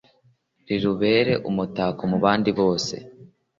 Rirubere 0.67 1.33
umutako 1.49 2.01
mu 2.11 2.17
bandi 2.23 2.49
bose 2.59 2.95